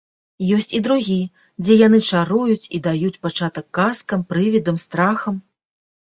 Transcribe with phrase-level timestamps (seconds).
[0.55, 1.17] Ёсць і другі,
[1.65, 5.37] дзе яны чаруюць і даюць пачатак казкам, прывідам, страхам.